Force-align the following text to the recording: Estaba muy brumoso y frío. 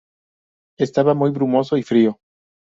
Estaba 0.79 1.13
muy 1.13 1.29
brumoso 1.29 1.77
y 1.77 1.83
frío. 1.83 2.17